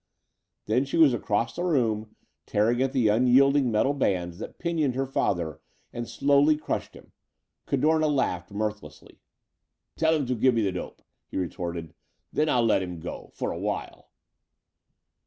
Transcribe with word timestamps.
Then 0.65 0.83
she 0.85 0.97
was 0.97 1.13
across 1.13 1.55
the 1.55 1.63
room, 1.63 2.15
tearing 2.47 2.81
at 2.81 2.91
the 2.91 3.07
unyielding 3.07 3.69
metal 3.69 3.93
bands 3.93 4.39
that 4.39 4.57
pinioned 4.57 4.95
her 4.95 5.05
father 5.05 5.61
and 5.93 6.09
slowly 6.09 6.57
crushed 6.57 6.95
him. 6.95 7.11
Cadorna 7.67 8.07
laughed 8.07 8.49
mirthlessly. 8.51 9.19
"Tell 9.95 10.15
him 10.15 10.25
to 10.25 10.33
give 10.33 10.55
me 10.55 10.63
the 10.63 10.71
dope," 10.71 11.03
he 11.27 11.37
retorted. 11.37 11.93
"Then 12.33 12.49
I'll 12.49 12.65
let 12.65 12.81
him 12.81 12.99
go 12.99 13.29
for 13.35 13.51
a 13.51 13.59
while." 13.59 14.09